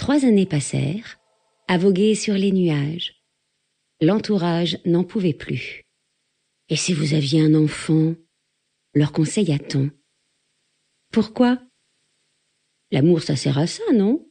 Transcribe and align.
Trois 0.00 0.24
années 0.24 0.46
passèrent, 0.46 1.20
à 1.68 1.78
sur 2.14 2.32
les 2.32 2.52
nuages. 2.52 3.22
L'entourage 4.00 4.78
n'en 4.86 5.04
pouvait 5.04 5.34
plus. 5.34 5.84
Et 6.70 6.76
si 6.76 6.94
vous 6.94 7.12
aviez 7.12 7.42
un 7.42 7.52
enfant 7.52 8.14
leur 8.94 9.12
conseilla-t-on? 9.12 9.90
Pourquoi? 11.12 11.62
L'amour, 12.90 13.20
ça 13.20 13.36
sert 13.36 13.58
à 13.58 13.66
ça, 13.66 13.82
non? 13.92 14.26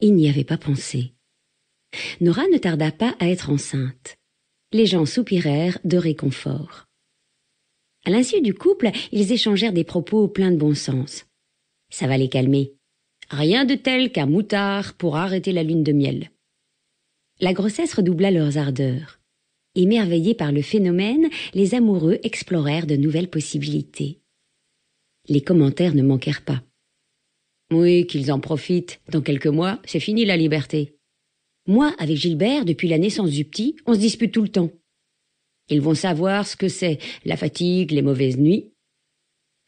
Il 0.00 0.16
n'y 0.16 0.28
avait 0.28 0.42
pas 0.42 0.58
pensé. 0.58 1.14
Nora 2.20 2.42
ne 2.48 2.58
tarda 2.58 2.90
pas 2.90 3.14
à 3.20 3.28
être 3.28 3.50
enceinte. 3.50 4.16
Les 4.72 4.86
gens 4.86 5.06
soupirèrent 5.06 5.78
de 5.84 5.98
réconfort. 5.98 6.86
À 8.04 8.10
l'insu 8.10 8.40
du 8.40 8.54
couple, 8.54 8.90
ils 9.12 9.30
échangèrent 9.30 9.72
des 9.72 9.84
propos 9.84 10.26
pleins 10.26 10.50
de 10.50 10.56
bon 10.56 10.74
sens. 10.74 11.26
Ça 11.90 12.08
va 12.08 12.18
les 12.18 12.28
calmer. 12.28 12.74
Rien 13.30 13.66
de 13.66 13.74
tel 13.74 14.10
qu'un 14.10 14.26
moutard 14.26 14.94
pour 14.94 15.16
arrêter 15.16 15.52
la 15.52 15.62
lune 15.62 15.82
de 15.82 15.92
miel. 15.92 16.30
La 17.40 17.52
grossesse 17.52 17.92
redoubla 17.92 18.30
leurs 18.30 18.56
ardeurs. 18.56 19.20
Émerveillés 19.74 20.34
par 20.34 20.50
le 20.50 20.62
phénomène, 20.62 21.28
les 21.52 21.74
amoureux 21.74 22.18
explorèrent 22.22 22.86
de 22.86 22.96
nouvelles 22.96 23.28
possibilités. 23.28 24.18
Les 25.28 25.42
commentaires 25.42 25.94
ne 25.94 26.02
manquèrent 26.02 26.44
pas. 26.44 26.62
Oui, 27.70 28.06
qu'ils 28.06 28.32
en 28.32 28.40
profitent. 28.40 29.00
Dans 29.10 29.20
quelques 29.20 29.46
mois, 29.46 29.78
c'est 29.84 30.00
fini 30.00 30.24
la 30.24 30.38
liberté. 30.38 30.96
Moi, 31.66 31.94
avec 31.98 32.16
Gilbert, 32.16 32.64
depuis 32.64 32.88
la 32.88 32.98
naissance 32.98 33.30
du 33.30 33.44
petit, 33.44 33.76
on 33.84 33.92
se 33.92 33.98
dispute 33.98 34.32
tout 34.32 34.42
le 34.42 34.48
temps. 34.48 34.70
Ils 35.68 35.82
vont 35.82 35.94
savoir 35.94 36.46
ce 36.46 36.56
que 36.56 36.68
c'est, 36.68 36.98
la 37.26 37.36
fatigue, 37.36 37.90
les 37.90 38.00
mauvaises 38.00 38.38
nuits. 38.38 38.72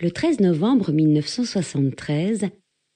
Le 0.01 0.11
13 0.11 0.41
novembre 0.41 0.93
1973, 0.93 2.49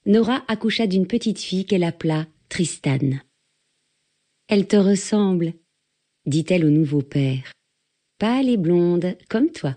Nora 0.07 0.45
accoucha 0.49 0.87
d'une 0.87 1.07
petite 1.07 1.39
fille 1.39 1.65
qu'elle 1.65 1.83
appela 1.83 2.27
Tristan. 2.51 3.21
Elle 4.49 4.67
te 4.67 4.77
ressemble, 4.77 5.55
dit-elle 6.27 6.67
au 6.67 6.71
nouveau 6.71 7.01
père. 7.01 7.55
Pâle 8.19 8.51
et 8.51 8.59
blonde, 8.59 9.17
comme 9.31 9.51
toi. 9.51 9.75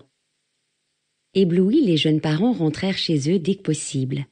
Éblouis, 1.32 1.80
les 1.80 1.96
jeunes 1.96 2.20
parents 2.20 2.52
rentrèrent 2.52 2.98
chez 2.98 3.30
eux 3.32 3.38
dès 3.38 3.54
que 3.54 3.62
possible. 3.62 4.26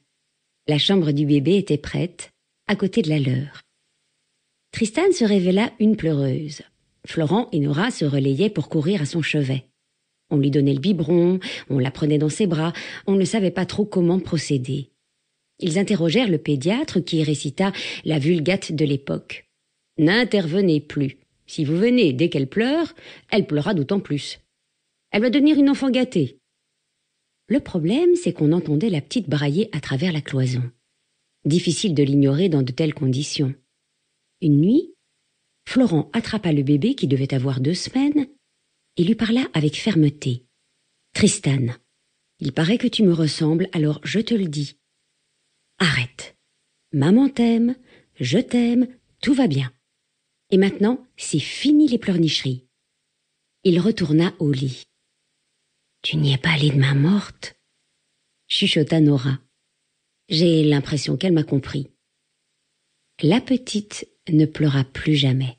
La 0.67 0.77
chambre 0.77 1.11
du 1.11 1.25
bébé 1.25 1.57
était 1.57 1.79
prête, 1.79 2.29
à 2.67 2.75
côté 2.75 3.01
de 3.01 3.09
la 3.09 3.19
leur. 3.19 3.61
Tristan 4.71 5.11
se 5.11 5.25
révéla 5.25 5.73
une 5.79 5.95
pleureuse. 5.95 6.61
Florent 7.07 7.49
et 7.51 7.59
Nora 7.59 7.89
se 7.89 8.05
relayaient 8.05 8.51
pour 8.51 8.69
courir 8.69 9.01
à 9.01 9.05
son 9.05 9.23
chevet. 9.23 9.65
On 10.29 10.37
lui 10.37 10.51
donnait 10.51 10.75
le 10.75 10.79
biberon, 10.79 11.39
on 11.71 11.79
la 11.79 11.89
prenait 11.89 12.19
dans 12.19 12.29
ses 12.29 12.45
bras, 12.45 12.73
on 13.07 13.15
ne 13.15 13.25
savait 13.25 13.49
pas 13.49 13.65
trop 13.65 13.85
comment 13.85 14.19
procéder. 14.19 14.91
Ils 15.59 15.79
interrogèrent 15.79 16.29
le 16.29 16.37
pédiatre 16.37 16.99
qui 16.99 17.23
récita 17.23 17.71
la 18.05 18.19
vulgate 18.19 18.71
de 18.71 18.85
l'époque. 18.85 19.49
N'intervenez 19.97 20.81
plus. 20.81 21.17
Si 21.47 21.65
vous 21.65 21.77
venez 21.77 22.13
dès 22.13 22.29
qu'elle 22.29 22.47
pleure, 22.47 22.93
elle 23.31 23.47
pleura 23.47 23.73
d'autant 23.73 23.99
plus. 23.99 24.39
Elle 25.11 25.21
va 25.21 25.29
devenir 25.29 25.57
une 25.57 25.69
enfant 25.69 25.89
gâtée. 25.89 26.39
Le 27.47 27.59
problème, 27.59 28.15
c'est 28.15 28.33
qu'on 28.33 28.51
entendait 28.51 28.89
la 28.89 29.01
petite 29.01 29.29
brailler 29.29 29.69
à 29.71 29.79
travers 29.79 30.11
la 30.11 30.21
cloison. 30.21 30.63
Difficile 31.45 31.95
de 31.95 32.03
l'ignorer 32.03 32.49
dans 32.49 32.61
de 32.61 32.71
telles 32.71 32.93
conditions. 32.93 33.55
Une 34.41 34.59
nuit, 34.59 34.93
Florent 35.67 36.09
attrapa 36.13 36.53
le 36.53 36.63
bébé 36.63 36.95
qui 36.95 37.07
devait 37.07 37.33
avoir 37.33 37.59
deux 37.59 37.73
semaines 37.73 38.27
et 38.95 39.03
lui 39.03 39.15
parla 39.15 39.47
avec 39.53 39.75
fermeté. 39.75 40.45
Tristan, 41.13 41.67
il 42.39 42.53
paraît 42.53 42.77
que 42.77 42.87
tu 42.87 43.03
me 43.03 43.13
ressembles, 43.13 43.69
alors 43.73 43.99
je 44.03 44.19
te 44.19 44.33
le 44.33 44.47
dis. 44.47 44.77
Arrête. 45.79 46.37
Maman 46.91 47.29
t'aime, 47.29 47.75
je 48.19 48.39
t'aime, 48.39 48.87
tout 49.21 49.33
va 49.33 49.47
bien. 49.47 49.71
Et 50.49 50.57
maintenant, 50.57 51.05
c'est 51.17 51.39
fini 51.39 51.87
les 51.87 51.97
pleurnicheries. 51.97 52.67
Il 53.63 53.79
retourna 53.79 54.33
au 54.39 54.51
lit. 54.51 54.87
Tu 56.01 56.17
n'y 56.17 56.33
es 56.33 56.37
pas 56.37 56.51
allé 56.51 56.69
de 56.69 56.77
main 56.77 56.95
morte? 56.95 57.59
chuchota 58.47 59.01
Nora. 59.01 59.39
J'ai 60.29 60.63
l'impression 60.63 61.17
qu'elle 61.17 61.33
m'a 61.33 61.43
compris. 61.43 61.91
La 63.21 63.41
petite 63.41 64.07
ne 64.29 64.45
pleura 64.45 64.83
plus 64.83 65.15
jamais. 65.15 65.57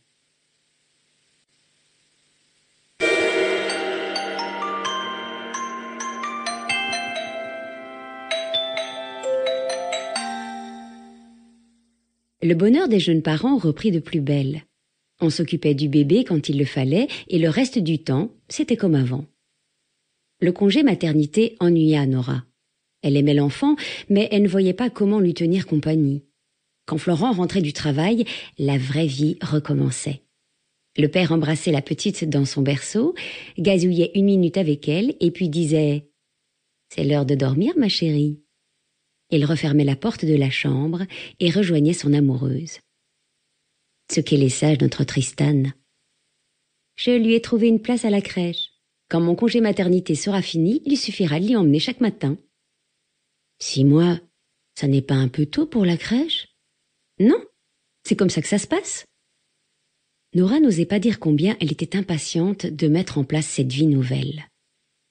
Le 12.40 12.54
bonheur 12.54 12.88
des 12.88 13.00
jeunes 13.00 13.22
parents 13.22 13.58
reprit 13.58 13.90
de 13.90 13.98
plus 13.98 14.20
belle. 14.20 14.62
On 15.20 15.28
s'occupait 15.28 15.74
du 15.74 15.88
bébé 15.88 16.22
quand 16.22 16.48
il 16.48 16.56
le 16.56 16.64
fallait, 16.64 17.08
et 17.26 17.38
le 17.40 17.48
reste 17.48 17.80
du 17.80 17.98
temps, 17.98 18.30
c'était 18.48 18.76
comme 18.76 18.94
avant. 18.94 19.26
Le 20.40 20.52
congé 20.52 20.84
maternité 20.84 21.56
ennuya 21.58 22.06
Nora. 22.06 22.44
Elle 23.02 23.16
aimait 23.16 23.34
l'enfant, 23.34 23.74
mais 24.08 24.28
elle 24.30 24.42
ne 24.42 24.48
voyait 24.48 24.72
pas 24.72 24.88
comment 24.88 25.18
lui 25.18 25.34
tenir 25.34 25.66
compagnie. 25.66 26.22
Quand 26.86 26.98
Florent 26.98 27.32
rentrait 27.32 27.60
du 27.60 27.72
travail, 27.72 28.24
la 28.56 28.78
vraie 28.78 29.08
vie 29.08 29.36
recommençait. 29.42 30.22
Le 30.96 31.08
père 31.08 31.32
embrassait 31.32 31.72
la 31.72 31.82
petite 31.82 32.28
dans 32.28 32.44
son 32.44 32.62
berceau, 32.62 33.16
gazouillait 33.58 34.12
une 34.14 34.26
minute 34.26 34.56
avec 34.56 34.88
elle, 34.88 35.16
et 35.18 35.32
puis 35.32 35.48
disait 35.48 36.08
C'est 36.88 37.04
l'heure 37.04 37.26
de 37.26 37.34
dormir, 37.34 37.74
ma 37.76 37.88
chérie. 37.88 38.40
Il 39.30 39.44
refermait 39.44 39.84
la 39.84 39.96
porte 39.96 40.24
de 40.24 40.34
la 40.34 40.50
chambre 40.50 41.04
et 41.40 41.50
rejoignait 41.50 41.92
son 41.92 42.12
amoureuse. 42.12 42.78
Ce 44.10 44.20
qu'elle 44.20 44.42
est 44.42 44.48
sage, 44.48 44.80
notre 44.80 45.04
Tristan. 45.04 45.64
Je 46.96 47.10
lui 47.10 47.34
ai 47.34 47.42
trouvé 47.42 47.68
une 47.68 47.82
place 47.82 48.04
à 48.04 48.10
la 48.10 48.22
crèche. 48.22 48.70
Quand 49.10 49.20
mon 49.20 49.34
congé 49.34 49.60
maternité 49.60 50.14
sera 50.14 50.42
fini, 50.42 50.82
il 50.84 50.96
suffira 50.96 51.38
de 51.38 51.44
l'y 51.46 51.56
emmener 51.56 51.78
chaque 51.78 52.00
matin. 52.00 52.36
Six 53.58 53.84
mois, 53.84 54.18
ça 54.74 54.86
n'est 54.86 55.02
pas 55.02 55.14
un 55.14 55.28
peu 55.28 55.46
tôt 55.46 55.66
pour 55.66 55.84
la 55.84 55.96
crèche? 55.96 56.48
Non, 57.20 57.42
c'est 58.04 58.16
comme 58.16 58.30
ça 58.30 58.40
que 58.40 58.48
ça 58.48 58.58
se 58.58 58.66
passe. 58.66 59.04
Nora 60.34 60.60
n'osait 60.60 60.86
pas 60.86 60.98
dire 60.98 61.18
combien 61.18 61.56
elle 61.60 61.72
était 61.72 61.96
impatiente 61.96 62.66
de 62.66 62.88
mettre 62.88 63.18
en 63.18 63.24
place 63.24 63.46
cette 63.46 63.72
vie 63.72 63.86
nouvelle. 63.86 64.46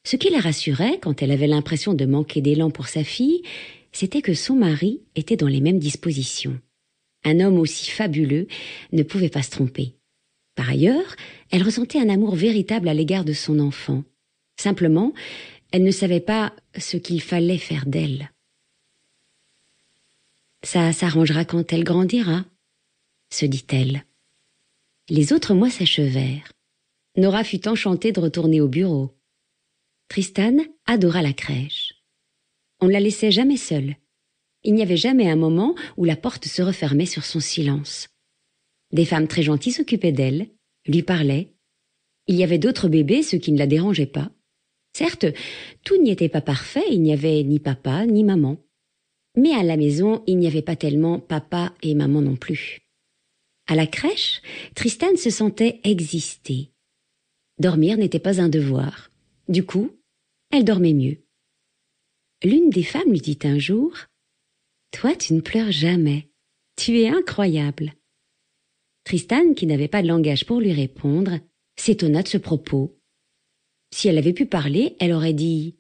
Ce 0.06 0.16
qui 0.16 0.30
la 0.30 0.40
rassurait 0.40 1.00
quand 1.00 1.22
elle 1.22 1.32
avait 1.32 1.48
l'impression 1.48 1.94
de 1.94 2.06
manquer 2.06 2.40
d'élan 2.40 2.70
pour 2.70 2.88
sa 2.88 3.04
fille, 3.04 3.42
c'était 4.00 4.22
que 4.22 4.36
son 4.36 4.54
mari 4.54 5.02
était 5.16 5.38
dans 5.38 5.48
les 5.48 5.60
mêmes 5.60 5.80
dispositions. 5.80 6.62
Un 7.24 7.40
homme 7.40 7.58
aussi 7.58 7.90
fabuleux 7.90 8.46
ne 8.92 9.02
pouvait 9.02 9.28
pas 9.28 9.42
se 9.42 9.50
tromper. 9.50 9.96
Par 10.54 10.70
ailleurs, 10.70 11.16
elle 11.50 11.64
ressentait 11.64 12.00
un 12.00 12.10
amour 12.10 12.36
véritable 12.36 12.90
à 12.90 12.94
l'égard 12.94 13.26
de 13.26 13.34
son 13.34 13.58
enfant. 13.58 14.04
Simplement, 14.56 15.14
elle 15.72 15.82
ne 15.82 15.90
savait 15.90 16.20
pas 16.20 16.56
ce 16.78 16.98
qu'il 16.98 17.24
fallait 17.24 17.58
faire 17.58 17.88
d'elle. 17.88 18.32
Ça 20.62 20.94
s'arrangera 20.94 21.44
quand 21.44 21.74
elle 21.74 21.84
grandira, 21.84 22.46
se 23.34 23.48
dit-elle. 23.48 24.06
Les 25.10 25.34
autres 25.34 25.56
mois 25.56 25.72
s'achevèrent. 25.72 26.52
Nora 27.16 27.44
fut 27.44 27.68
enchantée 27.68 28.12
de 28.12 28.20
retourner 28.20 28.62
au 28.62 28.68
bureau. 28.68 29.18
Tristan 30.08 30.58
adora 30.86 31.24
la 31.24 31.34
crèche. 31.34 31.87
On 32.80 32.88
ne 32.88 32.92
la 32.92 33.00
laissait 33.00 33.32
jamais 33.32 33.58
seule. 33.58 33.96
Il 34.64 34.74
n'y 34.74 34.82
avait 34.82 34.98
jamais 34.98 35.30
un 35.30 35.36
moment 35.36 35.76
où 35.98 36.06
la 36.06 36.16
porte 36.16 36.46
se 36.46 36.62
refermait 36.62 37.06
sur 37.06 37.26
son 37.26 37.40
silence. 37.40 38.10
Des 38.92 39.06
femmes 39.06 39.28
très 39.28 39.44
gentilles 39.44 39.72
s'occupaient 39.72 40.12
d'elle, 40.12 40.48
lui 40.86 41.04
parlaient. 41.04 41.54
Il 42.28 42.36
y 42.36 42.44
avait 42.44 42.58
d'autres 42.58 42.90
bébés, 42.90 43.24
ce 43.24 43.36
qui 43.36 43.52
ne 43.52 43.58
la 43.58 43.68
dérangeait 43.68 44.06
pas. 44.06 44.32
Certes, 44.94 45.26
tout 45.84 46.02
n'y 46.02 46.10
était 46.10 46.30
pas 46.30 46.42
parfait, 46.42 46.84
il 46.92 47.02
n'y 47.02 47.14
avait 47.14 47.44
ni 47.44 47.60
papa 47.60 48.06
ni 48.06 48.24
maman. 48.24 48.58
Mais 49.36 49.52
à 49.52 49.64
la 49.64 49.78
maison, 49.78 50.24
il 50.26 50.38
n'y 50.38 50.48
avait 50.48 50.62
pas 50.62 50.76
tellement 50.76 51.20
papa 51.20 51.74
et 51.84 51.94
maman 51.94 52.22
non 52.22 52.36
plus. 52.36 52.80
À 53.68 53.76
la 53.76 53.86
crèche, 53.86 54.42
Tristan 54.76 55.16
se 55.16 55.30
sentait 55.30 55.80
exister. 55.84 56.72
Dormir 57.60 57.98
n'était 57.98 58.20
pas 58.20 58.42
un 58.42 58.50
devoir. 58.50 59.12
Du 59.50 59.66
coup, 59.66 59.92
elle 60.52 60.64
dormait 60.64 60.94
mieux. 60.94 61.18
L'une 62.44 62.70
des 62.70 62.84
femmes 62.84 63.10
lui 63.10 63.22
dit 63.22 63.40
un 63.44 63.58
jour 63.58 63.94
Toi, 64.92 65.16
tu 65.16 65.34
ne 65.34 65.42
pleures 65.42 65.72
jamais. 65.72 66.30
Tu 66.76 67.00
es 67.00 67.10
incroyable. 67.10 67.94
Tristan, 69.04 69.54
qui 69.56 69.66
n'avait 69.66 69.88
pas 69.88 70.04
de 70.04 70.08
langage 70.08 70.46
pour 70.46 70.60
lui 70.60 70.74
répondre, 70.74 71.40
s'étonna 71.78 72.22
de 72.22 72.28
ce 72.28 72.38
propos. 72.38 73.00
Si 73.92 74.08
elle 74.08 74.18
avait 74.18 74.34
pu 74.34 74.46
parler, 74.46 74.96
elle 75.00 75.14
aurait 75.14 75.34
dit 75.34 75.78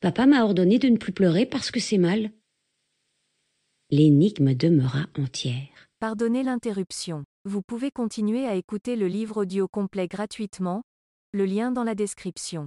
Papa 0.00 0.26
m'a 0.26 0.42
ordonné 0.42 0.78
de 0.78 0.88
ne 0.88 0.96
plus 0.96 1.12
pleurer 1.12 1.46
parce 1.46 1.70
que 1.70 1.80
c'est 1.80 1.98
mal. 1.98 2.30
L'énigme 3.90 4.54
demeura 4.54 5.06
entière. 5.16 5.88
Pardonnez 6.00 6.42
l'interruption. 6.42 7.24
Vous 7.44 7.62
pouvez 7.62 7.90
continuer 7.90 8.46
à 8.46 8.56
écouter 8.56 8.96
le 8.96 9.06
livre 9.06 9.42
audio 9.42 9.68
complet 9.68 10.08
gratuitement, 10.08 10.82
le 11.32 11.44
lien 11.44 11.70
dans 11.70 11.84
la 11.84 11.94
description. 11.94 12.66